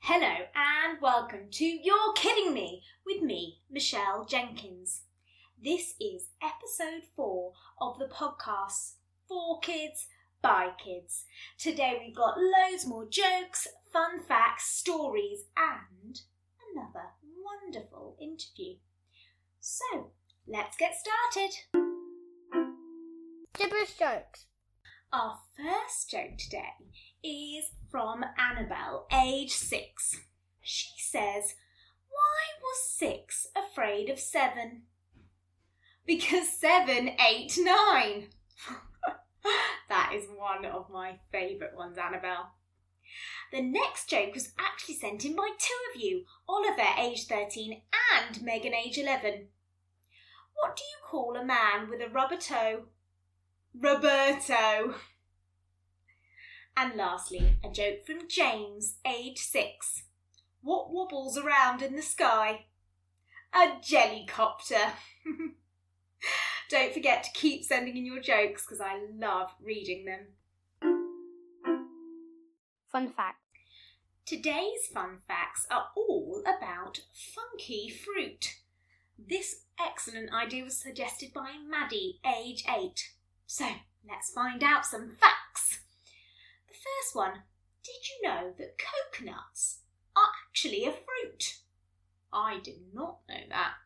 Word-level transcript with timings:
Hello 0.00 0.46
and 0.54 1.00
welcome 1.02 1.48
to 1.50 1.64
You're 1.64 2.12
Kidding 2.14 2.54
Me 2.54 2.82
with 3.04 3.22
me, 3.22 3.58
Michelle 3.70 4.24
Jenkins. 4.24 5.02
This 5.62 5.94
is 6.00 6.28
episode 6.42 7.02
four 7.14 7.52
of 7.80 7.98
the 7.98 8.06
podcast 8.06 8.92
For 9.28 9.60
Kids 9.60 10.06
by 10.40 10.70
Kids. 10.82 11.24
Today 11.58 12.00
we've 12.00 12.16
got 12.16 12.38
loads 12.38 12.86
more 12.86 13.06
jokes, 13.06 13.68
fun 13.92 14.22
facts, 14.26 14.70
stories, 14.70 15.44
and 15.56 16.20
another 16.72 17.08
wonderful 17.44 18.16
interview. 18.20 18.76
So 19.60 20.12
let's 20.46 20.76
get 20.76 20.94
started. 20.94 21.54
Gibberish 23.58 23.94
jokes. 23.98 24.46
Our 25.10 25.38
first 25.56 26.10
joke 26.10 26.36
today 26.36 26.74
is 27.24 27.70
from 27.90 28.26
Annabelle, 28.36 29.06
age 29.10 29.52
six. 29.52 30.20
She 30.60 31.00
says, 31.00 31.54
Why 32.10 32.60
was 32.62 32.90
six 32.90 33.46
afraid 33.56 34.10
of 34.10 34.18
seven? 34.18 34.82
Because 36.06 36.50
seven, 36.50 37.12
eight, 37.26 37.58
nine. 37.58 38.26
that 39.88 40.12
is 40.14 40.26
one 40.28 40.66
of 40.66 40.90
my 40.90 41.20
favourite 41.32 41.74
ones, 41.74 41.96
Annabelle. 41.96 42.50
The 43.50 43.62
next 43.62 44.10
joke 44.10 44.34
was 44.34 44.52
actually 44.58 44.96
sent 44.96 45.24
in 45.24 45.34
by 45.34 45.48
two 45.58 45.78
of 45.94 46.02
you 46.02 46.24
Oliver, 46.46 46.82
age 46.98 47.26
13, 47.26 47.80
and 48.14 48.42
Megan, 48.42 48.74
age 48.74 48.98
11. 48.98 49.48
What 50.54 50.76
do 50.76 50.82
you 50.82 50.98
call 51.02 51.34
a 51.34 51.44
man 51.44 51.88
with 51.88 52.02
a 52.02 52.10
rubber 52.10 52.36
toe? 52.36 52.88
Roberto. 53.74 54.94
And 56.76 56.94
lastly, 56.94 57.56
a 57.64 57.70
joke 57.70 58.06
from 58.06 58.28
James, 58.28 58.98
age 59.06 59.38
six. 59.38 60.04
What 60.62 60.92
wobbles 60.92 61.36
around 61.36 61.82
in 61.82 61.96
the 61.96 62.02
sky? 62.02 62.66
A 63.52 63.78
jellycopter. 63.82 64.92
Don't 66.70 66.92
forget 66.92 67.24
to 67.24 67.30
keep 67.32 67.64
sending 67.64 67.96
in 67.96 68.04
your 68.04 68.20
jokes 68.20 68.64
because 68.64 68.80
I 68.80 69.00
love 69.18 69.50
reading 69.60 70.04
them. 70.04 70.26
Fun 72.92 73.10
fact. 73.10 73.38
Today's 74.26 74.86
fun 74.92 75.18
facts 75.26 75.66
are 75.70 75.86
all 75.96 76.42
about 76.42 77.00
funky 77.34 77.88
fruit. 77.88 78.56
This 79.18 79.62
excellent 79.80 80.32
idea 80.32 80.64
was 80.64 80.78
suggested 80.78 81.32
by 81.32 81.54
Maddie, 81.66 82.20
age 82.26 82.64
8. 82.68 83.12
So 83.50 83.64
let's 84.06 84.30
find 84.30 84.62
out 84.62 84.84
some 84.84 85.08
facts. 85.08 85.80
The 86.68 86.74
first 86.74 87.16
one 87.16 87.44
Did 87.82 88.06
you 88.06 88.28
know 88.28 88.52
that 88.58 88.76
coconuts 88.76 89.78
are 90.14 90.28
actually 90.46 90.84
a 90.84 90.92
fruit? 90.92 91.56
I 92.30 92.60
did 92.62 92.92
not 92.92 93.20
know 93.26 93.40
that. 93.48 93.76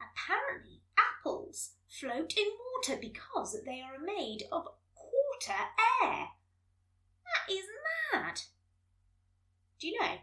Apparently, 0.00 0.80
apples 0.98 1.72
float 1.86 2.32
in 2.34 2.46
water 2.72 2.98
because 2.98 3.58
they 3.66 3.82
are 3.82 4.02
made 4.02 4.44
of 4.50 4.68
quarter 4.94 5.60
air. 6.02 6.28
That 7.26 7.52
is 7.52 7.64
mad. 8.10 8.40
Do 9.78 9.86
you 9.86 10.00
know? 10.00 10.14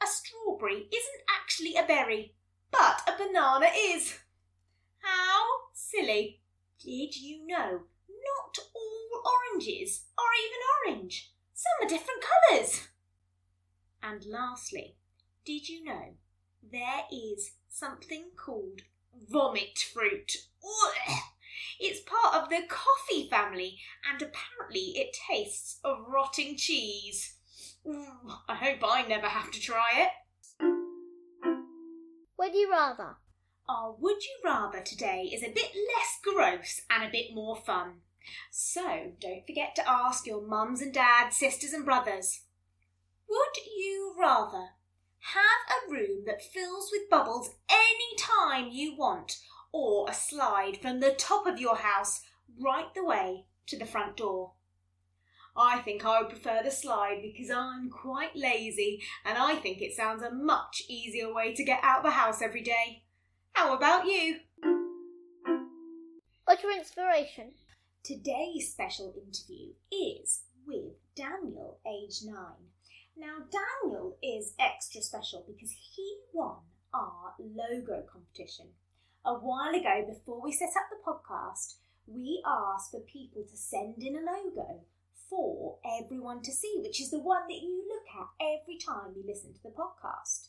A 0.00 0.06
strawberry 0.06 0.88
isn't 0.92 1.24
actually 1.28 1.74
a 1.74 1.84
berry, 1.84 2.36
but 2.70 3.02
a 3.08 3.18
banana 3.18 3.66
is. 3.74 4.20
How 5.00 5.42
silly. 5.74 6.39
Did 6.82 7.14
you 7.14 7.46
know 7.46 7.82
not 8.08 8.58
all 8.74 9.22
oranges 9.52 10.04
are 10.16 10.24
even 10.44 10.96
orange? 10.98 11.30
Some 11.52 11.86
are 11.86 11.88
different 11.88 12.24
colours. 12.48 12.88
And 14.02 14.24
lastly, 14.24 14.96
did 15.44 15.68
you 15.68 15.84
know 15.84 16.14
there 16.62 17.02
is 17.12 17.52
something 17.68 18.30
called 18.34 18.80
vomit 19.28 19.78
fruit? 19.92 20.32
It's 21.78 22.00
part 22.00 22.42
of 22.42 22.48
the 22.48 22.62
coffee 22.68 23.28
family 23.28 23.78
and 24.10 24.22
apparently 24.22 24.98
it 24.98 25.16
tastes 25.28 25.80
of 25.84 26.06
rotting 26.08 26.56
cheese. 26.56 27.36
I 28.48 28.54
hope 28.54 28.78
I 28.82 29.02
never 29.02 29.28
have 29.28 29.50
to 29.50 29.60
try 29.60 29.88
it. 29.94 30.10
Would 32.38 32.54
you 32.54 32.70
rather? 32.70 33.16
Our 33.70 33.94
Would 34.00 34.24
You 34.24 34.36
Rather 34.44 34.80
today 34.80 35.30
is 35.32 35.44
a 35.44 35.52
bit 35.52 35.70
less 35.74 36.18
gross 36.24 36.80
and 36.90 37.04
a 37.04 37.12
bit 37.12 37.32
more 37.32 37.54
fun. 37.54 38.00
So 38.50 39.12
don't 39.20 39.46
forget 39.46 39.76
to 39.76 39.88
ask 39.88 40.26
your 40.26 40.42
mums 40.42 40.82
and 40.82 40.92
dads, 40.92 41.36
sisters 41.36 41.72
and 41.72 41.84
brothers. 41.84 42.40
Would 43.28 43.64
you 43.78 44.16
rather 44.18 44.70
have 45.20 45.42
a 45.70 45.88
room 45.88 46.24
that 46.26 46.42
fills 46.42 46.90
with 46.90 47.08
bubbles 47.08 47.50
any 47.70 48.16
time 48.18 48.70
you 48.72 48.96
want, 48.96 49.38
or 49.70 50.10
a 50.10 50.14
slide 50.14 50.78
from 50.82 50.98
the 50.98 51.12
top 51.12 51.46
of 51.46 51.60
your 51.60 51.76
house 51.76 52.22
right 52.58 52.92
the 52.92 53.04
way 53.04 53.44
to 53.68 53.78
the 53.78 53.86
front 53.86 54.16
door? 54.16 54.54
I 55.56 55.78
think 55.78 56.04
I 56.04 56.20
would 56.20 56.30
prefer 56.30 56.60
the 56.64 56.72
slide 56.72 57.20
because 57.22 57.52
I'm 57.52 57.88
quite 57.88 58.34
lazy 58.34 59.00
and 59.24 59.38
I 59.38 59.54
think 59.54 59.80
it 59.80 59.94
sounds 59.94 60.24
a 60.24 60.32
much 60.32 60.82
easier 60.88 61.32
way 61.32 61.54
to 61.54 61.64
get 61.64 61.84
out 61.84 61.98
of 61.98 62.04
the 62.04 62.10
house 62.10 62.42
every 62.42 62.62
day. 62.62 63.04
How 63.52 63.74
about 63.76 64.06
you? 64.06 64.36
What's 66.44 66.62
your 66.62 66.76
inspiration? 66.76 67.52
Today's 68.02 68.70
special 68.72 69.14
interview 69.16 69.72
is 69.92 70.42
with 70.66 70.94
Daniel, 71.14 71.78
age 71.86 72.20
nine. 72.24 72.70
Now, 73.16 73.44
Daniel 73.50 74.16
is 74.22 74.54
extra 74.58 75.02
special 75.02 75.44
because 75.46 75.70
he 75.70 76.16
won 76.32 76.56
our 76.94 77.34
logo 77.38 78.02
competition. 78.10 78.66
A 79.24 79.34
while 79.34 79.74
ago, 79.74 80.06
before 80.08 80.40
we 80.42 80.52
set 80.52 80.70
up 80.70 80.88
the 80.90 81.04
podcast, 81.06 81.74
we 82.06 82.42
asked 82.46 82.90
for 82.90 83.00
people 83.00 83.42
to 83.42 83.56
send 83.56 84.02
in 84.02 84.16
a 84.16 84.20
logo 84.20 84.80
for 85.28 85.76
everyone 86.00 86.42
to 86.42 86.52
see, 86.52 86.80
which 86.82 87.00
is 87.00 87.10
the 87.10 87.20
one 87.20 87.42
that 87.48 87.62
you 87.62 87.84
look 87.88 88.06
at 88.20 88.44
every 88.44 88.78
time 88.78 89.12
you 89.14 89.22
listen 89.26 89.52
to 89.52 89.62
the 89.62 89.68
podcast. 89.68 90.48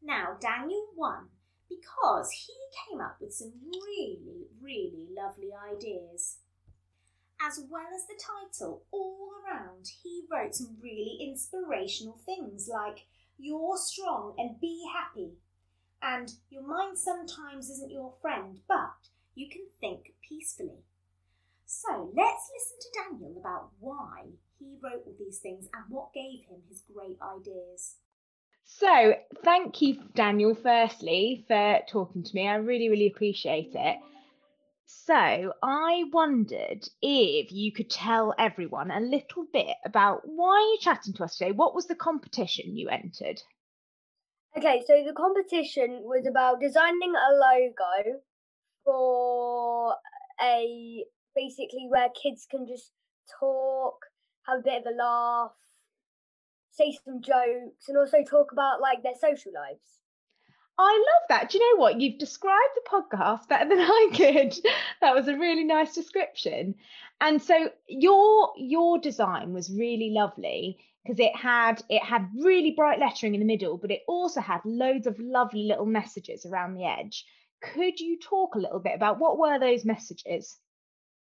Now, 0.00 0.36
Daniel 0.40 0.86
won 0.96 1.28
because 1.68 2.30
he 2.30 2.54
came 2.88 3.00
up 3.00 3.16
with 3.20 3.34
some 3.34 3.52
really, 3.64 4.46
really 4.60 5.08
lovely 5.14 5.50
ideas. 5.52 6.38
As 7.40 7.60
well 7.70 7.86
as 7.94 8.06
the 8.06 8.20
title, 8.20 8.82
all 8.90 9.30
around 9.44 9.88
he 10.02 10.24
wrote 10.30 10.54
some 10.54 10.76
really 10.82 11.18
inspirational 11.20 12.18
things 12.26 12.68
like 12.68 13.06
You're 13.38 13.76
strong 13.76 14.34
and 14.38 14.60
be 14.60 14.84
happy, 14.92 15.34
and 16.02 16.32
Your 16.50 16.66
mind 16.66 16.98
sometimes 16.98 17.70
isn't 17.70 17.92
your 17.92 18.14
friend, 18.20 18.58
but 18.66 19.08
you 19.34 19.48
can 19.48 19.66
think 19.80 20.14
peacefully. 20.28 20.82
So 21.64 22.10
let's 22.16 22.50
listen 22.54 22.78
to 22.80 22.98
Daniel 23.02 23.36
about 23.38 23.70
why 23.78 24.24
he 24.58 24.76
wrote 24.82 25.02
all 25.06 25.14
these 25.18 25.38
things 25.38 25.68
and 25.72 25.84
what 25.88 26.14
gave 26.14 26.44
him 26.48 26.62
his 26.68 26.82
great 26.92 27.18
ideas. 27.22 27.96
So, 28.70 29.14
thank 29.44 29.80
you, 29.80 29.96
Daniel, 30.14 30.54
firstly, 30.54 31.42
for 31.48 31.80
talking 31.88 32.22
to 32.22 32.34
me. 32.34 32.46
I 32.46 32.56
really, 32.56 32.90
really 32.90 33.06
appreciate 33.06 33.74
it. 33.74 33.96
So, 34.84 35.54
I 35.62 36.04
wondered 36.12 36.86
if 37.00 37.50
you 37.50 37.72
could 37.72 37.88
tell 37.88 38.34
everyone 38.38 38.90
a 38.90 39.00
little 39.00 39.46
bit 39.54 39.74
about 39.86 40.20
why 40.28 40.60
you're 40.68 40.94
chatting 40.94 41.14
to 41.14 41.24
us 41.24 41.38
today. 41.38 41.52
What 41.52 41.74
was 41.74 41.86
the 41.86 41.94
competition 41.94 42.76
you 42.76 42.90
entered? 42.90 43.40
Okay, 44.54 44.84
so 44.86 45.02
the 45.02 45.14
competition 45.14 46.02
was 46.02 46.26
about 46.26 46.60
designing 46.60 47.14
a 47.14 47.32
logo 47.34 48.20
for 48.84 49.96
a 50.42 51.04
basically 51.34 51.86
where 51.88 52.10
kids 52.22 52.46
can 52.50 52.66
just 52.66 52.92
talk, 53.40 53.96
have 54.46 54.60
a 54.60 54.62
bit 54.62 54.82
of 54.82 54.92
a 54.92 54.96
laugh, 54.96 55.52
say 56.78 56.96
some 57.04 57.20
jokes, 57.20 57.88
and 57.88 57.98
also 57.98 58.22
talk 58.22 58.52
about 58.52 58.80
like 58.80 59.02
their 59.02 59.16
social 59.20 59.52
lives. 59.52 59.98
I 60.78 60.92
love 60.92 61.28
that. 61.28 61.50
Do 61.50 61.58
you 61.58 61.72
know 61.74 61.80
what? 61.80 62.00
You've 62.00 62.18
described 62.18 62.76
the 62.76 62.88
podcast 62.88 63.48
better 63.48 63.68
than 63.68 63.80
I 63.80 64.10
could. 64.14 64.54
That 65.00 65.14
was 65.14 65.28
a 65.28 65.38
really 65.38 65.64
nice 65.64 65.94
description. 65.94 66.74
And 67.20 67.40
so 67.40 67.70
your 67.88 68.52
your 68.56 68.98
design 68.98 69.52
was 69.52 69.72
really 69.72 70.10
lovely 70.10 70.78
because 71.04 71.18
it 71.20 71.34
had 71.34 71.82
it 71.88 72.02
had 72.02 72.28
really 72.36 72.72
bright 72.72 72.98
lettering 73.00 73.34
in 73.34 73.40
the 73.40 73.46
middle, 73.46 73.76
but 73.76 73.90
it 73.90 74.02
also 74.06 74.40
had 74.40 74.60
loads 74.64 75.06
of 75.06 75.18
lovely 75.18 75.64
little 75.64 75.86
messages 75.86 76.46
around 76.46 76.74
the 76.74 76.84
edge. 76.84 77.24
Could 77.62 77.98
you 77.98 78.18
talk 78.18 78.54
a 78.54 78.58
little 78.60 78.80
bit 78.80 78.94
about 78.94 79.18
what 79.18 79.38
were 79.38 79.58
those 79.58 79.84
messages? 79.84 80.58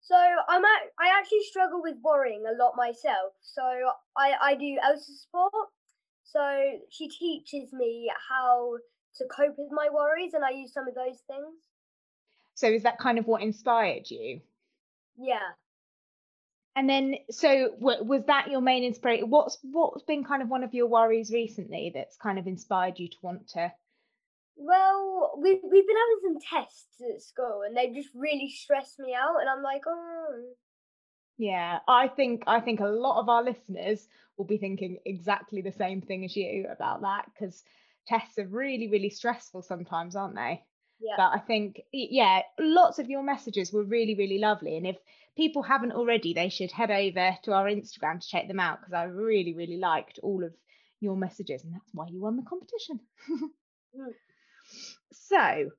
So 0.00 0.16
I'm 0.16 0.64
at, 0.64 0.80
I 0.98 1.18
actually 1.18 1.42
struggle 1.50 1.82
with 1.82 1.96
worrying 2.02 2.44
a 2.46 2.56
lot 2.62 2.74
myself. 2.76 3.34
So 3.42 3.62
I 4.16 4.34
I 4.40 4.54
do 4.54 4.78
ELSA 4.82 5.12
support. 5.12 5.68
So 6.24 6.78
she 6.90 7.08
teaches 7.08 7.72
me 7.72 8.10
how 8.28 8.76
to 9.16 9.24
cope 9.34 9.54
with 9.58 9.70
my 9.72 9.88
worries, 9.92 10.34
and 10.34 10.44
I 10.44 10.50
use 10.50 10.72
some 10.72 10.88
of 10.88 10.94
those 10.94 11.18
things. 11.26 11.54
So 12.54 12.68
is 12.68 12.82
that 12.82 12.98
kind 12.98 13.18
of 13.18 13.26
what 13.26 13.42
inspired 13.42 14.10
you? 14.10 14.40
Yeah. 15.16 15.54
And 16.76 16.88
then, 16.88 17.16
so 17.30 17.70
w- 17.80 18.04
was 18.04 18.24
that 18.26 18.50
your 18.50 18.60
main 18.60 18.84
inspiration? 18.84 19.30
What's 19.30 19.58
what's 19.62 20.04
been 20.04 20.24
kind 20.24 20.42
of 20.42 20.48
one 20.48 20.62
of 20.62 20.74
your 20.74 20.86
worries 20.86 21.32
recently 21.32 21.90
that's 21.94 22.16
kind 22.16 22.38
of 22.38 22.46
inspired 22.46 22.98
you 22.98 23.08
to 23.08 23.16
want 23.22 23.48
to? 23.48 23.72
Well, 24.58 25.34
we've 25.38 25.60
we've 25.62 25.86
been 25.86 25.96
having 25.96 26.20
some 26.22 26.60
tests 26.60 27.00
at 27.00 27.22
school, 27.22 27.62
and 27.64 27.76
they 27.76 27.90
just 27.90 28.10
really 28.14 28.50
stressed 28.50 28.98
me 28.98 29.14
out. 29.14 29.40
And 29.40 29.48
I'm 29.48 29.62
like, 29.62 29.82
oh, 29.86 30.42
Yeah, 31.38 31.78
I 31.86 32.08
think 32.08 32.42
I 32.46 32.60
think 32.60 32.80
a 32.80 32.86
lot 32.86 33.20
of 33.20 33.28
our 33.28 33.44
listeners 33.44 34.08
will 34.36 34.44
be 34.44 34.58
thinking 34.58 34.98
exactly 35.04 35.62
the 35.62 35.72
same 35.72 36.00
thing 36.02 36.24
as 36.24 36.36
you 36.36 36.66
about 36.70 37.02
that 37.02 37.26
because 37.32 37.62
tests 38.06 38.38
are 38.38 38.46
really 38.46 38.88
really 38.88 39.10
stressful 39.10 39.62
sometimes, 39.62 40.16
aren't 40.16 40.34
they? 40.34 40.64
Yeah. 41.00 41.14
But 41.16 41.30
I 41.34 41.38
think 41.38 41.82
yeah, 41.92 42.42
lots 42.58 42.98
of 42.98 43.08
your 43.08 43.22
messages 43.22 43.72
were 43.72 43.84
really 43.84 44.16
really 44.16 44.38
lovely, 44.38 44.76
and 44.76 44.86
if 44.88 44.96
people 45.36 45.62
haven't 45.62 45.92
already, 45.92 46.34
they 46.34 46.48
should 46.48 46.72
head 46.72 46.90
over 46.90 47.38
to 47.44 47.52
our 47.52 47.66
Instagram 47.66 48.20
to 48.20 48.28
check 48.28 48.48
them 48.48 48.58
out 48.58 48.80
because 48.80 48.94
I 48.94 49.04
really 49.04 49.54
really 49.54 49.76
liked 49.78 50.18
all 50.24 50.42
of 50.42 50.52
your 51.00 51.16
messages, 51.16 51.62
and 51.62 51.72
that's 51.72 51.94
why 51.94 52.08
you 52.08 52.20
won 52.20 52.36
the 52.36 52.42
competition. 52.42 52.98
Mm. 53.96 54.12
So, 55.12 55.70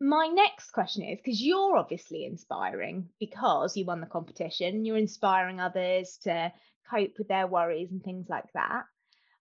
my 0.00 0.26
next 0.26 0.70
question 0.72 1.04
is 1.04 1.18
because 1.18 1.40
you're 1.42 1.76
obviously 1.76 2.24
inspiring 2.24 3.08
because 3.20 3.76
you 3.76 3.84
won 3.84 4.00
the 4.00 4.06
competition, 4.06 4.84
you're 4.84 4.96
inspiring 4.96 5.60
others 5.60 6.18
to 6.24 6.52
cope 6.90 7.12
with 7.18 7.28
their 7.28 7.46
worries 7.46 7.90
and 7.90 8.02
things 8.02 8.28
like 8.28 8.52
that. 8.54 8.84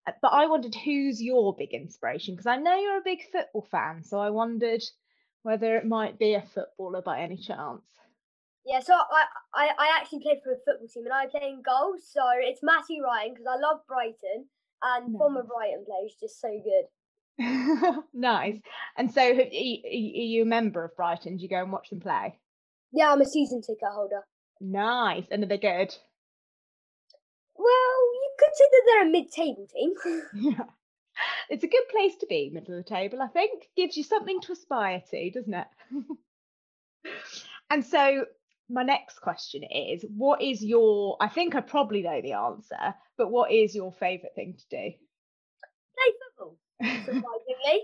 Uh, 0.07 0.11
But 0.21 0.29
I 0.29 0.45
wondered 0.47 0.75
who's 0.75 1.21
your 1.21 1.55
big 1.55 1.73
inspiration 1.73 2.35
because 2.35 2.47
I 2.47 2.57
know 2.57 2.75
you're 2.75 2.97
a 2.99 3.03
big 3.03 3.23
football 3.31 3.67
fan, 3.69 4.03
so 4.03 4.19
I 4.19 4.29
wondered 4.29 4.83
whether 5.43 5.75
it 5.77 5.85
might 5.85 6.17
be 6.19 6.33
a 6.35 6.41
footballer 6.41 7.01
by 7.01 7.19
any 7.21 7.37
chance. 7.37 7.83
yeah. 8.65 8.79
So 8.79 8.93
I, 8.93 9.25
I 9.53 9.69
I 9.77 9.97
actually 9.99 10.19
played 10.21 10.39
for 10.43 10.53
a 10.53 10.57
football 10.65 10.87
team, 10.87 11.05
and 11.05 11.13
I 11.13 11.27
play 11.27 11.49
in 11.49 11.61
goal. 11.61 11.95
So 11.99 12.21
it's 12.39 12.63
Matty 12.63 13.01
Ryan 13.01 13.33
because 13.33 13.47
I 13.47 13.57
love 13.59 13.81
Brighton, 13.87 14.47
and 14.81 15.17
former. 15.17 15.43
Brighton 15.43 15.83
player 15.85 16.05
is 16.05 16.15
just 16.19 16.39
so 16.39 16.49
good. 16.49 16.85
nice. 18.13 18.59
And 18.97 19.11
so, 19.11 19.21
have- 19.21 19.47
are 19.47 19.51
you 19.51 19.81
are 19.85 20.25
you 20.25 20.41
a 20.43 20.45
member 20.45 20.83
of 20.83 20.95
Brighton? 20.95 21.37
Do 21.37 21.43
you 21.43 21.49
go 21.49 21.61
and 21.61 21.71
watch 21.71 21.89
them 21.89 21.99
play? 21.99 22.39
Yeah, 22.91 23.11
I'm 23.11 23.21
a 23.21 23.25
season 23.25 23.61
ticket 23.61 23.89
holder. 23.91 24.21
Nice. 24.61 25.25
And 25.31 25.43
are 25.43 25.47
they 25.47 25.57
good? 25.57 25.95
Well, 27.55 28.13
you 28.13 28.31
could 28.39 28.55
say 28.55 28.65
that 28.71 28.81
they're 28.85 29.07
a 29.07 29.11
mid-table 29.11 29.67
team. 29.73 29.93
Yeah. 30.33 30.65
It's 31.49 31.63
a 31.63 31.67
good 31.67 31.87
place 31.91 32.15
to 32.19 32.25
be, 32.27 32.49
middle 32.51 32.77
of 32.77 32.83
the 32.85 32.89
table, 32.89 33.21
I 33.21 33.27
think. 33.27 33.67
Gives 33.75 33.97
you 33.97 34.03
something 34.03 34.41
to 34.41 34.53
aspire 34.53 35.01
to, 35.11 35.31
doesn't 35.31 35.53
it? 35.53 35.67
and 37.69 37.85
so 37.85 38.25
my 38.69 38.83
next 38.83 39.19
question 39.19 39.63
is 39.63 40.05
what 40.15 40.41
is 40.41 40.63
your 40.63 41.17
I 41.19 41.27
think 41.27 41.53
I 41.53 41.61
probably 41.61 42.01
know 42.01 42.21
the 42.21 42.33
answer, 42.33 42.95
but 43.17 43.29
what 43.29 43.51
is 43.51 43.75
your 43.75 43.91
favourite 43.91 44.35
thing 44.35 44.55
to 44.57 44.65
do? 44.69 44.91
Surprisingly. 46.83 47.83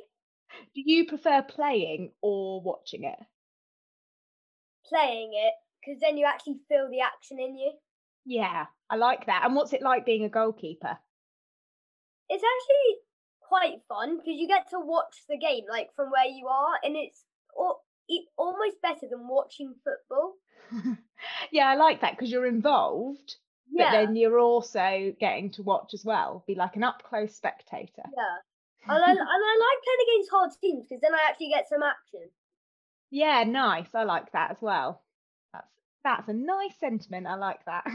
Do 0.75 0.81
you 0.81 1.05
prefer 1.05 1.41
playing 1.41 2.11
or 2.21 2.61
watching 2.61 3.03
it? 3.03 3.19
Playing 4.87 5.31
it, 5.33 5.53
because 5.79 6.01
then 6.01 6.17
you 6.17 6.25
actually 6.25 6.59
feel 6.67 6.89
the 6.89 7.01
action 7.01 7.39
in 7.39 7.55
you. 7.57 7.71
Yeah, 8.25 8.65
I 8.89 8.95
like 8.95 9.25
that. 9.27 9.43
And 9.45 9.55
what's 9.55 9.73
it 9.73 9.81
like 9.81 10.05
being 10.05 10.23
a 10.25 10.29
goalkeeper? 10.29 10.97
It's 12.29 12.43
actually 12.43 12.97
quite 13.41 13.81
fun 13.87 14.17
because 14.17 14.39
you 14.39 14.47
get 14.47 14.69
to 14.69 14.79
watch 14.79 15.15
the 15.27 15.37
game 15.37 15.63
like 15.69 15.89
from 15.95 16.11
where 16.11 16.25
you 16.25 16.47
are, 16.47 16.79
and 16.83 16.95
it's 16.95 17.23
al- 17.57 17.83
almost 18.37 18.81
better 18.81 19.07
than 19.09 19.27
watching 19.27 19.75
football. 19.83 20.35
yeah, 21.51 21.67
I 21.67 21.75
like 21.75 22.01
that 22.01 22.13
because 22.17 22.31
you're 22.31 22.45
involved, 22.45 23.35
but 23.75 23.91
then 23.91 24.15
you're 24.15 24.39
also 24.39 25.13
getting 25.19 25.51
to 25.51 25.63
watch 25.63 25.93
as 25.93 26.05
well, 26.05 26.43
be 26.47 26.55
like 26.55 26.75
an 26.75 26.83
up 26.83 27.03
close 27.03 27.35
spectator. 27.35 28.03
yeah. 28.15 28.37
And 28.89 29.03
I, 29.03 29.11
and 29.11 29.19
I 29.19 29.57
like 29.59 29.83
playing 29.83 30.09
against 30.09 30.31
hard 30.31 30.51
teams 30.61 30.85
because 30.89 31.01
then 31.01 31.13
I 31.13 31.27
actually 31.29 31.49
get 31.49 31.69
some 31.69 31.83
action. 31.83 32.29
Yeah, 33.11 33.43
nice. 33.43 33.87
I 33.93 34.03
like 34.03 34.31
that 34.31 34.51
as 34.51 34.57
well. 34.61 35.03
That's 35.53 35.67
that's 36.03 36.27
a 36.27 36.33
nice 36.33 36.73
sentiment. 36.79 37.27
I 37.27 37.35
like 37.35 37.63
that. 37.65 37.85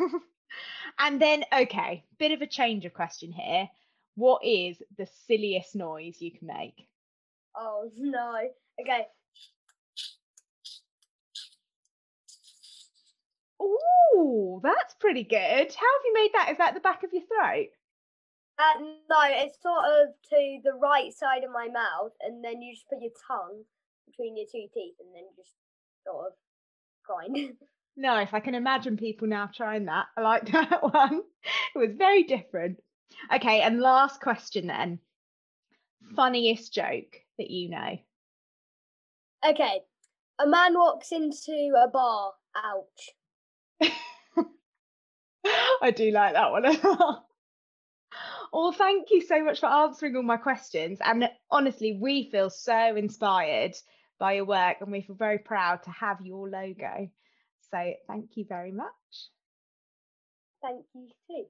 and 0.99 1.21
then, 1.21 1.45
okay, 1.53 2.05
bit 2.19 2.33
of 2.33 2.43
a 2.43 2.47
change 2.47 2.85
of 2.85 2.95
question 2.95 3.33
here. 3.33 3.69
What 4.17 4.45
is 4.45 4.81
the 4.97 5.09
silliest 5.27 5.75
noise 5.75 6.21
you 6.21 6.31
can 6.31 6.47
make? 6.47 6.89
Oh 7.57 7.91
no. 7.97 8.39
Okay. 8.81 9.07
Ooh, 13.63 14.61
that's 14.63 14.95
pretty 14.95 15.25
good. 15.25 15.39
How 15.39 15.59
have 15.59 16.05
you 16.05 16.15
made 16.15 16.31
that? 16.35 16.49
Is 16.53 16.59
that 16.59 16.75
the 16.75 16.81
back 16.81 17.03
of 17.03 17.13
your 17.13 17.23
throat? 17.23 17.69
Uh, 18.59 18.81
no, 18.81 19.17
it's 19.25 19.61
sort 19.61 19.85
of 19.85 20.15
to 20.31 20.61
the 20.63 20.75
right 20.75 21.13
side 21.13 21.43
of 21.45 21.51
my 21.51 21.69
mouth, 21.69 22.13
and 22.21 22.45
then 22.45 22.63
you 22.63 22.75
just 22.75 22.89
put 22.89 23.03
your 23.03 23.11
tongue 23.27 23.65
between 24.07 24.37
your 24.37 24.47
two 24.47 24.67
teeth, 24.73 24.95
and 25.01 25.15
then 25.15 25.25
just 25.37 25.55
sort 26.07 26.27
of 26.27 26.33
grind. 27.05 27.57
Nice. 27.97 28.31
I 28.33 28.41
can 28.41 28.57
imagine 28.57 28.97
people 28.97 29.29
now 29.29 29.49
trying 29.55 29.85
that. 29.85 30.07
I 30.17 30.21
like 30.21 30.47
that 30.53 30.83
one. 30.83 31.23
It 31.75 31.79
was 31.79 31.91
very 31.97 32.25
different. 32.25 32.79
Okay, 33.33 33.61
and 33.61 33.79
last 33.81 34.21
question 34.21 34.67
then. 34.67 34.99
Funniest 36.17 36.75
joke 36.75 37.21
that 37.39 37.51
you 37.51 37.71
know. 37.71 37.99
okay. 39.49 39.81
A 40.41 40.47
man 40.49 40.75
walks 40.75 41.13
into 41.13 41.73
a 41.81 41.89
bar. 41.89 42.33
Ouch. 42.57 43.11
I 45.83 45.93
do 45.93 46.11
like 46.11 46.33
that 46.33 46.51
one. 46.51 46.65
Well, 48.55 48.73
thank 48.73 49.11
you 49.11 49.21
so 49.21 49.45
much 49.45 49.59
for 49.59 49.67
answering 49.67 50.15
all 50.15 50.23
my 50.23 50.37
questions. 50.37 51.01
And 51.05 51.29
honestly, 51.51 51.99
we 52.01 52.31
feel 52.31 52.51
so 52.51 52.95
inspired 52.95 53.73
by 54.21 54.35
your 54.35 54.45
work 54.45 54.77
and 54.81 54.93
we 54.93 55.03
feel 55.03 55.17
very 55.17 55.39
proud 55.39 55.83
to 55.83 55.91
have 55.91 56.21
your 56.23 56.49
logo. 56.49 57.11
So 57.73 57.93
thank 58.07 58.37
you 58.37 58.45
very 58.49 58.71
much. 58.71 58.93
Thank 60.63 60.85
you 60.95 61.09
too. 61.29 61.45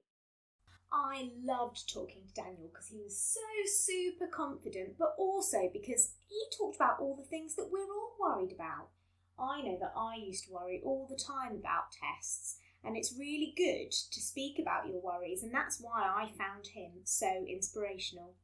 I 0.91 1.29
loved 1.43 1.93
talking 1.93 2.23
to 2.27 2.33
Daniel 2.33 2.69
because 2.73 2.87
he 2.87 2.97
was 2.97 3.19
so 3.19 3.39
super 3.65 4.27
confident, 4.27 4.97
but 4.97 5.13
also 5.19 5.69
because 5.71 6.13
he 6.27 6.57
talked 6.57 6.77
about 6.77 6.99
all 6.99 7.15
the 7.15 7.29
things 7.29 7.55
that 7.55 7.69
we're 7.71 7.81
all 7.81 8.15
worried 8.19 8.51
about. 8.51 8.89
I 9.37 9.61
know 9.61 9.77
that 9.79 9.93
I 9.95 10.15
used 10.15 10.45
to 10.45 10.53
worry 10.53 10.81
all 10.83 11.05
the 11.07 11.21
time 11.21 11.57
about 11.57 11.91
tests, 11.91 12.57
and 12.85 12.95
it's 12.95 13.17
really 13.17 13.53
good 13.57 13.91
to 13.91 14.21
speak 14.21 14.59
about 14.59 14.87
your 14.87 15.01
worries, 15.01 15.43
and 15.43 15.53
that's 15.53 15.79
why 15.81 16.03
I 16.03 16.31
found 16.37 16.67
him 16.67 16.91
so 17.03 17.45
inspirational. 17.47 18.35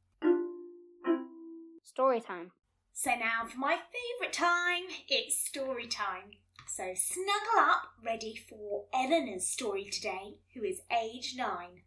Story 1.84 2.20
time. 2.20 2.52
So 2.92 3.10
now 3.10 3.46
for 3.48 3.58
my 3.58 3.76
favourite 3.76 4.32
time, 4.32 4.84
it's 5.08 5.38
story 5.38 5.86
time. 5.86 6.32
So 6.68 6.92
snuggle 6.94 7.58
up, 7.58 7.82
ready 8.04 8.34
for 8.48 8.84
Eleanor's 8.94 9.46
story 9.46 9.88
today, 9.90 10.36
who 10.54 10.62
is 10.62 10.82
age 10.90 11.34
nine. 11.36 11.82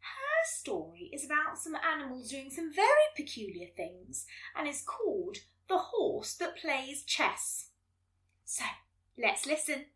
Her 0.00 0.44
story 0.44 1.10
is 1.12 1.24
about 1.24 1.58
some 1.58 1.74
animals 1.76 2.30
doing 2.30 2.50
some 2.50 2.72
very 2.74 3.08
peculiar 3.16 3.68
things 3.76 4.26
and 4.56 4.68
is 4.68 4.82
called 4.86 5.38
The 5.68 5.78
Horse 5.78 6.34
That 6.34 6.56
Plays 6.56 7.02
Chess. 7.04 7.70
So 8.44 8.64
let's 9.18 9.46
listen. 9.46 9.86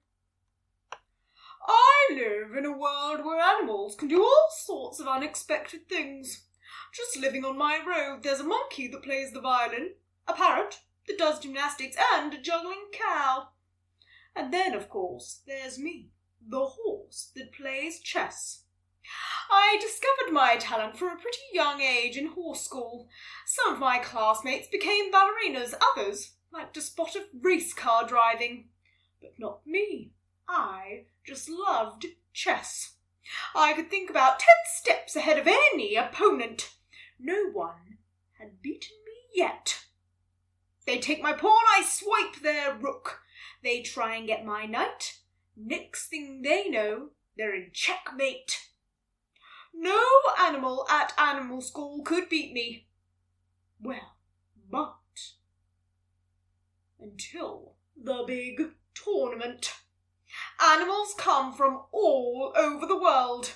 I 1.69 2.09
live 2.15 2.57
in 2.57 2.65
a 2.65 2.73
world 2.73 3.25
where 3.25 3.41
animals 3.41 3.95
can 3.95 4.09
do 4.09 4.23
all 4.23 4.49
sorts 4.51 4.99
of 5.01 5.07
unexpected 5.07 5.89
things. 5.89 6.47
Just 6.95 7.19
living 7.19 7.45
on 7.45 7.59
my 7.59 7.79
road, 7.87 8.23
there's 8.23 8.41
a 8.41 8.45
monkey 8.45 8.89
that 8.89 9.03
plays 9.03 9.33
the 9.33 9.41
violin, 9.41 9.91
a 10.27 10.33
parrot 10.33 10.81
that 11.07 11.19
does 11.19 11.41
gymnastics, 11.41 11.97
and 12.15 12.33
a 12.33 12.41
juggling 12.41 12.87
cow. 12.93 13.49
And 14.35 14.53
then, 14.53 14.75
of 14.75 14.89
course, 14.89 15.43
there's 15.47 15.79
me, 15.79 16.09
the 16.47 16.65
horse 16.65 17.33
that 17.37 17.53
plays 17.53 18.01
chess. 18.01 18.63
I 19.51 19.79
discovered 19.81 20.33
my 20.33 20.57
talent 20.57 20.97
from 20.97 21.09
a 21.09 21.21
pretty 21.21 21.39
young 21.53 21.81
age 21.81 22.17
in 22.17 22.29
horse 22.29 22.63
school. 22.63 23.09
Some 23.47 23.75
of 23.75 23.79
my 23.79 23.99
classmates 23.99 24.69
became 24.69 25.13
ballerinas, 25.13 25.75
others 25.93 26.33
liked 26.53 26.75
to 26.75 26.81
spot 26.81 27.17
of 27.17 27.23
race 27.41 27.75
car 27.75 28.07
driving. 28.07 28.69
But 29.21 29.33
not 29.39 29.67
me. 29.67 30.13
I 30.49 31.05
just 31.25 31.49
loved 31.49 32.07
chess. 32.33 32.95
I 33.55 33.75
could 33.75 33.91
think 33.91 34.09
about 34.09 34.39
ten 34.39 34.57
steps 34.65 35.15
ahead 35.15 35.39
of 35.39 35.47
any 35.47 35.95
opponent. 35.97 36.75
No 37.19 37.51
one 37.53 37.99
had 38.39 38.63
beaten 38.63 38.97
me 39.05 39.13
yet. 39.35 39.85
They 40.87 40.99
take 40.99 41.23
my 41.23 41.35
pawn, 41.35 41.65
I 41.77 41.83
swipe 41.85 42.43
their 42.43 42.75
rook. 42.75 43.21
They 43.63 43.83
try 43.83 44.15
and 44.17 44.27
get 44.27 44.47
my 44.47 44.65
knight. 44.65 45.19
Next 45.57 46.09
thing 46.09 46.43
they 46.43 46.69
know, 46.69 47.11
they're 47.37 47.55
in 47.55 47.71
checkmate. 47.75 48.69
No 49.75 50.01
animal 50.41 50.87
at 50.89 51.13
animal 51.19 51.61
school 51.61 52.03
could 52.03 52.29
beat 52.29 52.53
me. 52.53 52.87
Well, 53.81 54.17
but 54.71 54.97
until 56.99 57.75
the 58.03 58.25
big 58.27 58.63
tournament. 58.95 59.75
Animals 60.61 61.15
come 61.17 61.53
from 61.53 61.83
all 61.93 62.53
over 62.57 62.85
the 62.85 62.99
world, 62.99 63.53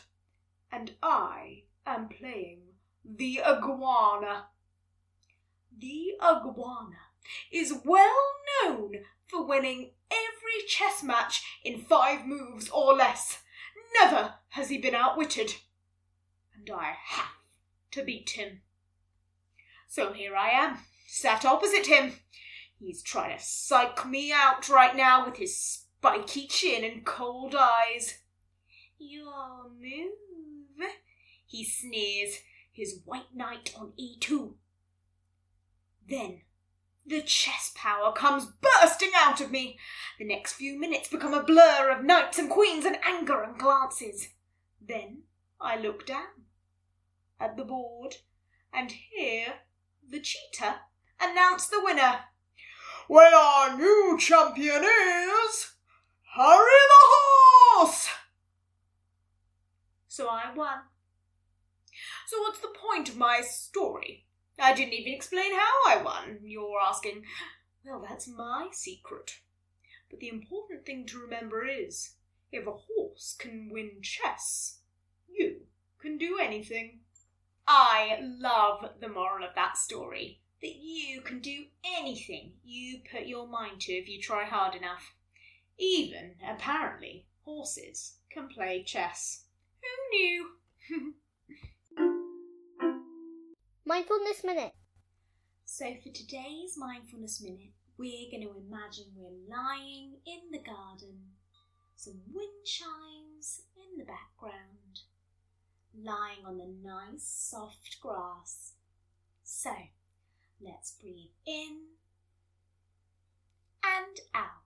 and 0.70 0.92
I 1.02 1.64
am 1.84 2.08
playing 2.08 2.60
the 3.04 3.40
iguana. 3.42 4.46
The 5.76 6.12
iguana 6.22 6.98
is 7.50 7.74
well 7.84 8.16
known 8.62 9.04
for 9.26 9.44
winning 9.44 9.90
every 10.10 10.66
chess 10.68 11.02
match 11.02 11.42
in 11.64 11.80
five 11.80 12.26
moves 12.26 12.68
or 12.70 12.94
less. 12.94 13.40
Never 14.00 14.34
has 14.50 14.68
he 14.68 14.78
been 14.78 14.94
outwitted. 14.94 15.54
And 16.56 16.70
I 16.70 16.94
have 17.04 17.32
to 17.92 18.04
beat 18.04 18.30
him. 18.30 18.60
So 19.88 20.12
here 20.12 20.36
I 20.36 20.50
am, 20.50 20.78
sat 21.08 21.44
opposite 21.44 21.86
him. 21.86 22.12
He's 22.78 23.02
trying 23.02 23.36
to 23.36 23.44
psych 23.44 24.06
me 24.06 24.32
out 24.32 24.68
right 24.68 24.96
now 24.96 25.26
with 25.26 25.36
his 25.36 25.81
spiky 26.02 26.48
chin 26.48 26.82
and 26.82 27.04
cold 27.04 27.54
eyes. 27.54 28.18
Your 28.98 29.70
move, 29.70 30.90
he 31.46 31.64
sneers, 31.64 32.38
his 32.72 33.02
white 33.04 33.32
knight 33.32 33.72
on 33.78 33.92
e2. 33.96 34.54
Then 36.08 36.40
the 37.06 37.22
chess 37.22 37.70
power 37.76 38.12
comes 38.12 38.46
bursting 38.46 39.12
out 39.16 39.40
of 39.40 39.52
me. 39.52 39.78
The 40.18 40.24
next 40.24 40.54
few 40.54 40.76
minutes 40.76 41.08
become 41.08 41.34
a 41.34 41.44
blur 41.44 41.94
of 41.96 42.04
knights 42.04 42.36
and 42.36 42.50
queens 42.50 42.84
and 42.84 42.96
anger 43.04 43.40
and 43.40 43.56
glances. 43.56 44.30
Then 44.84 45.22
I 45.60 45.78
look 45.78 46.04
down 46.04 46.46
at 47.38 47.56
the 47.56 47.64
board 47.64 48.16
and 48.72 48.90
hear 48.90 49.54
the 50.10 50.18
cheetah 50.18 50.80
announce 51.20 51.68
the 51.68 51.80
winner. 51.80 52.24
Well, 53.08 53.34
our 53.34 53.78
new 53.78 54.16
champion 54.18 54.82
is 54.82 55.71
Harry 56.34 56.46
the 56.46 57.02
Horse. 57.02 58.08
So 60.08 60.28
I 60.28 60.50
won. 60.54 60.78
So 62.26 62.40
what's 62.40 62.60
the 62.60 62.72
point 62.88 63.10
of 63.10 63.18
my 63.18 63.42
story? 63.42 64.24
I 64.58 64.72
didn't 64.72 64.94
even 64.94 65.12
explain 65.12 65.52
how 65.52 65.72
I 65.86 66.02
won. 66.02 66.38
You're 66.42 66.80
asking, 66.80 67.24
well, 67.84 68.02
that's 68.08 68.26
my 68.26 68.68
secret. 68.72 69.40
But 70.08 70.20
the 70.20 70.30
important 70.30 70.86
thing 70.86 71.04
to 71.08 71.18
remember 71.18 71.66
is 71.66 72.14
if 72.50 72.66
a 72.66 72.72
horse 72.72 73.36
can 73.38 73.68
win 73.70 74.00
chess, 74.00 74.78
you 75.28 75.66
can 76.00 76.16
do 76.16 76.38
anything. 76.40 77.00
I 77.68 78.20
love 78.22 78.86
the 79.02 79.08
moral 79.08 79.46
of 79.46 79.54
that 79.54 79.76
story 79.76 80.40
that 80.62 80.76
you 80.76 81.20
can 81.20 81.40
do 81.40 81.64
anything 81.98 82.52
you 82.64 83.00
put 83.10 83.26
your 83.26 83.46
mind 83.46 83.82
to 83.82 83.92
if 83.92 84.08
you 84.08 84.18
try 84.18 84.44
hard 84.44 84.74
enough. 84.74 85.12
Even, 85.82 86.36
apparently, 86.48 87.26
horses 87.44 88.18
can 88.30 88.46
play 88.46 88.84
chess. 88.84 89.46
Who 89.80 90.16
knew? 90.16 91.14
Mindfulness 93.84 94.44
Minute. 94.44 94.74
So, 95.64 95.86
for 96.00 96.10
today's 96.10 96.78
mindfulness 96.78 97.42
minute, 97.42 97.72
we're 97.98 98.30
going 98.30 98.44
to 98.44 98.54
imagine 98.64 99.06
we're 99.16 99.56
lying 99.56 100.18
in 100.24 100.52
the 100.52 100.60
garden, 100.60 101.18
some 101.96 102.20
wind 102.32 102.64
chimes 102.64 103.62
in 103.76 103.98
the 103.98 104.04
background, 104.04 105.00
lying 106.00 106.46
on 106.46 106.58
the 106.58 106.72
nice 106.80 107.24
soft 107.24 108.00
grass. 108.00 108.74
So, 109.42 109.74
let's 110.60 110.92
breathe 110.92 111.30
in 111.44 111.86
and 113.82 114.20
out. 114.32 114.62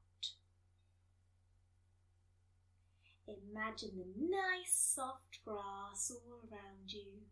Imagine 3.26 3.90
the 3.97 4.28
nice 4.28 4.73
soft 4.73 5.40
grass 5.45 6.12
all 6.12 6.40
around 6.49 6.92
you 6.92 7.23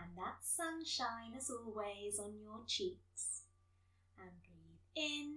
and 0.00 0.16
that 0.16 0.42
sunshine 0.42 1.34
as 1.36 1.50
always 1.50 2.18
on 2.18 2.32
your 2.42 2.60
cheeks. 2.66 3.42
And 4.18 4.30
breathe 4.42 5.06
in 5.06 5.34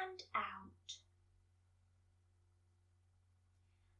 and 0.00 0.22
out. 0.34 0.94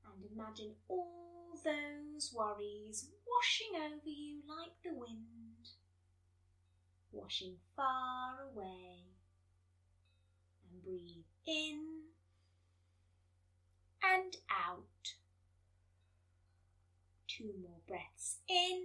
And 0.07 0.25
imagine 0.33 0.75
all 0.89 1.59
those 1.65 2.33
worries 2.33 3.09
washing 3.27 3.81
over 3.81 4.09
you 4.09 4.43
like 4.49 4.75
the 4.85 4.95
wind, 4.95 5.71
washing 7.11 7.57
far 7.75 8.37
away. 8.55 9.07
And 10.71 10.85
breathe 10.85 11.25
in 11.47 11.92
and 14.03 14.37
out. 14.51 15.15
Two 17.29 17.53
more 17.63 17.81
breaths 17.87 18.39
in 18.49 18.85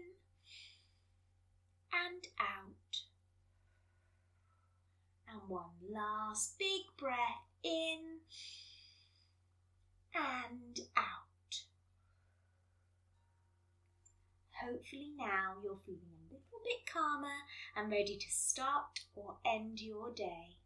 and 1.94 2.28
out. 2.40 3.02
And 5.30 5.42
one 5.50 5.72
last 5.92 6.58
big 6.58 6.82
breath 6.98 7.18
in 7.64 8.20
and 10.16 10.80
out. 10.96 11.64
Hopefully, 14.64 15.12
now 15.18 15.56
you're 15.64 15.78
feeling 15.86 16.02
a 16.30 16.34
little 16.34 16.62
bit 16.64 16.92
calmer 16.92 17.28
and 17.76 17.92
ready 17.92 18.18
to 18.18 18.30
start 18.30 19.02
or 19.16 19.38
end 19.46 19.80
your 19.82 20.12
day. 20.12 20.58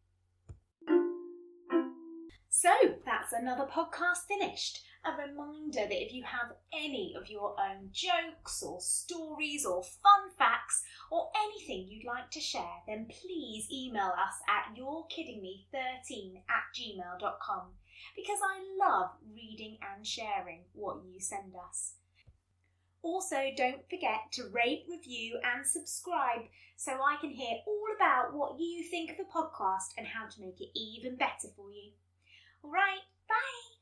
So 2.62 2.70
that's 3.08 3.34
another 3.34 3.66
podcast 3.66 4.28
finished. 4.28 4.84
A 5.04 5.20
reminder 5.20 5.80
that 5.80 6.06
if 6.06 6.14
you 6.14 6.22
have 6.22 6.56
any 6.72 7.16
of 7.20 7.28
your 7.28 7.56
own 7.60 7.90
jokes 7.92 8.62
or 8.62 8.80
stories 8.80 9.66
or 9.66 9.82
fun 9.82 10.30
facts 10.38 10.84
or 11.10 11.32
anything 11.44 11.88
you'd 11.90 12.06
like 12.06 12.30
to 12.30 12.40
share, 12.40 12.84
then 12.86 13.08
please 13.08 13.66
email 13.72 14.14
us 14.14 14.36
at 14.48 14.78
you'rekiddingme13 14.78 16.44
at 16.48 16.70
gmail.com 16.78 17.62
because 18.16 18.40
I 18.44 18.62
love 18.80 19.10
reading 19.34 19.80
and 19.82 20.06
sharing 20.06 20.60
what 20.74 20.98
you 21.04 21.20
send 21.20 21.54
us. 21.68 21.94
Also, 23.02 23.38
don't 23.58 23.90
forget 23.90 24.32
to 24.34 24.52
rate, 24.54 24.86
review, 24.88 25.40
and 25.44 25.66
subscribe 25.66 26.42
so 26.78 26.92
I 26.92 27.18
can 27.20 27.32
hear 27.32 27.58
all 27.66 27.88
about 27.96 28.36
what 28.36 28.60
you 28.60 28.84
think 28.84 29.10
of 29.10 29.18
the 29.18 29.24
podcast 29.24 29.98
and 29.98 30.06
how 30.06 30.28
to 30.28 30.42
make 30.42 30.62
it 30.62 30.78
even 30.78 31.16
better 31.16 31.48
for 31.56 31.72
you. 31.72 31.94
All 32.64 32.72
right, 32.72 33.02
bye. 33.30 33.82